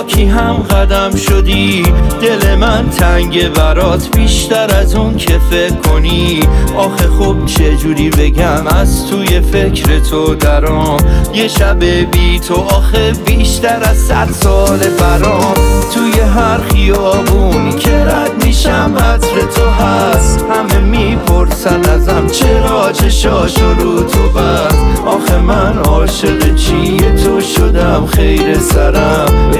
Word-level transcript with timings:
یکی 0.00 0.24
هم 0.24 0.52
قدم 0.52 1.16
شدی؟ 1.16 1.82
دل 2.20 2.54
من 2.54 2.90
تنگ 2.90 3.48
برات 3.48 4.16
بیشتر 4.16 4.76
از 4.76 4.94
اون 4.94 5.16
که 5.16 5.38
فکر 5.50 5.74
کنی. 5.74 6.40
آخه 6.76 7.08
خب 7.08 7.46
چجوری 7.46 8.10
بگم؟ 8.10 8.66
از 8.66 9.06
توی 9.06 9.40
فکر 9.40 9.98
تو 9.98 10.34
درام. 10.34 11.00
یه 11.34 11.48
شب 11.48 11.84
بی 11.84 12.40
تو 12.40 12.54
آخه 12.54 13.12
بیشتر 13.12 13.78
از 13.82 13.96
صد 13.96 14.28
سال 14.30 14.78
برام. 14.78 15.54
توی 15.94 16.20
هر 16.20 16.58
خیابونی 16.58 17.72
که 17.78 18.04
رد 18.04 18.44
میشم 18.44 18.94
عطر 18.98 19.40
تو 19.40 19.84
هست. 19.84 20.44
همه 20.50 20.80
می‌پرسن 20.80 21.84
ازم 21.90 22.26
چرا 22.26 22.92
چشاشو 22.92 23.74
رو 23.74 24.02
تو 24.02 24.28
بست؟ 24.28 24.78
آخه 25.06 25.38
من 25.38 25.78
عاشق 25.78 26.54
چیه؟ 26.54 27.12
تو 27.12 27.40
شدم 27.40 28.06
خیر 28.06 28.58
سرم. 28.58 29.50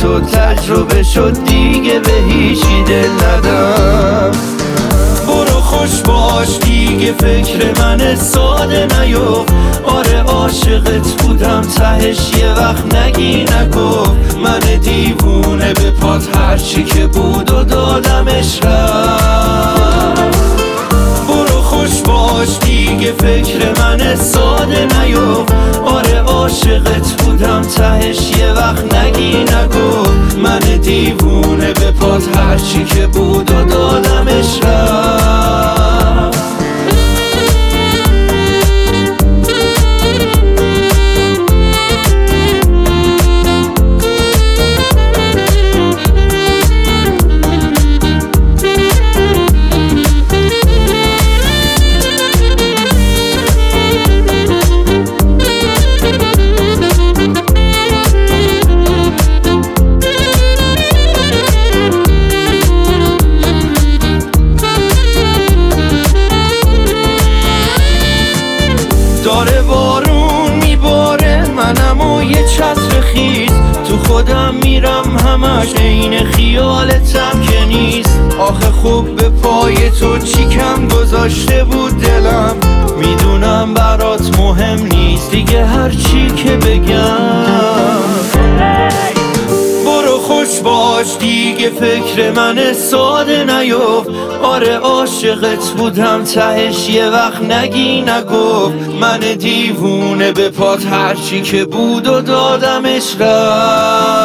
تو 0.00 0.20
تجربه 0.20 1.02
شد 1.02 1.44
دیگه 1.44 1.98
به 1.98 2.12
هیچی 2.28 2.84
دل 2.86 3.10
ندم. 3.10 4.30
برو 5.26 5.60
خوش 5.60 6.00
باش 6.00 6.58
دیگه 6.58 7.12
فکر 7.12 7.80
من 7.80 8.14
ساده 8.14 8.86
نیو 9.00 9.44
آره 9.84 10.22
عاشقت 10.22 11.22
بودم 11.22 11.60
تهش 11.60 12.34
یه 12.38 12.52
وقت 12.52 12.94
نگی 12.94 13.44
نگو 13.44 14.06
من 14.44 14.60
دیوونه 14.82 15.72
به 15.72 15.90
پات 15.90 16.36
هرچی 16.36 16.84
که 16.84 17.06
بود 17.06 17.50
و 17.50 17.64
دادمش 17.64 18.07
فکر 23.48 23.82
من 23.82 24.16
ساده 24.16 24.86
نیو 25.00 25.44
آره 25.84 26.20
عاشقت 26.20 27.22
بودم 27.22 27.62
تهش 27.62 28.30
یه 28.36 28.52
وقت 28.52 28.94
نگی 28.94 29.44
نگو. 29.44 30.10
من 30.42 30.58
دیوونه 30.58 31.72
به 31.72 31.90
پات 31.90 32.36
هرچی 32.36 32.84
که 32.84 33.06
بود 33.06 33.50
و 33.50 33.64
دادمش 33.64 34.60
رفت. 34.62 35.07
همش 75.28 75.74
عین 75.74 76.24
خیالتم 76.24 77.40
که 77.40 77.64
نیست. 77.64 78.20
آخه 78.38 78.70
خوب 78.70 79.16
به 79.16 79.28
پای 79.28 79.90
تو 79.90 80.18
چی 80.18 80.48
کم 80.48 80.88
گذاشته 80.88 81.64
بود 81.64 82.00
دلم. 82.00 82.56
می‌دونم 82.98 83.74
برات 83.74 84.38
مهم 84.38 84.86
نیست 84.86 85.30
دیگه 85.30 85.66
هر 85.66 85.90
چی 85.90 86.26
که 86.36 86.50
بگم. 86.50 87.68
برو 89.84 90.18
خوش 90.18 90.60
باش 90.60 91.06
دیگه 91.20 91.70
فکر 91.70 92.30
من 92.30 92.72
ساده 92.72 93.44
نیو 93.44 93.78
آره 94.42 94.76
عاشقت 94.76 95.70
بودم 95.70 96.24
تهش 96.24 96.88
یه 96.88 97.08
وقت 97.08 97.42
نگی 97.42 98.02
نگو 98.02 98.72
من 99.00 99.18
دیوونه 99.18 100.32
به 100.32 100.48
پات 100.48 100.86
هرچی 100.86 101.42
که 101.42 101.64
بود 101.64 102.06
و 102.06 102.20
دادمش 102.20 103.16
رفت 103.20 104.17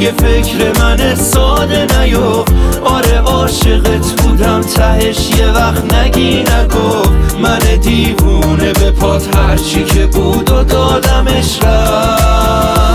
دیگه 0.00 0.12
فکر 0.12 0.80
من 0.80 1.14
ساده 1.14 1.86
نیو. 2.00 2.44
آره 2.84 3.18
عاشقت 3.18 4.22
بودم 4.22 4.60
تهش 4.60 5.30
یه 5.30 5.50
وقت 5.52 5.94
نگی 5.94 6.42
نگو 6.42 7.10
من 7.42 7.58
دیوونه 7.82 8.72
به 8.72 8.90
پات 8.90 9.36
هرچی 9.36 9.84
که 9.84 10.06
بود 10.06 10.50
و 10.50 10.64
دادمش 10.64 11.58
رفت. 11.62 12.89